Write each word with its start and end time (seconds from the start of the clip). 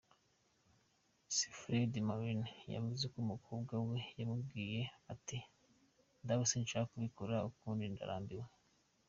Se, 1.35 1.47
Fredy 1.59 1.99
maureira 2.07 2.45
yavuze 2.75 3.03
ko 3.11 3.17
umukobwa 3.25 3.73
we 3.87 3.99
yamubwiye 4.19 4.81
ati 5.13 5.37
"Dawe, 6.25 6.43
sinshaka 6.51 6.89
kubikora 6.91 7.35
ukundi, 7.49 7.83
ndarambiwe. 7.93 8.47